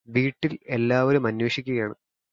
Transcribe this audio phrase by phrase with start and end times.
[0.07, 1.95] വീട്ടിലെല്ലാവരും അന്വേഷിക്കുകയാണ്